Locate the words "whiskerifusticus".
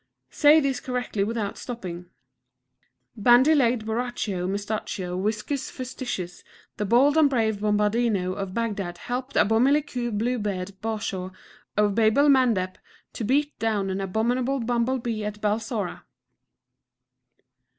5.15-6.41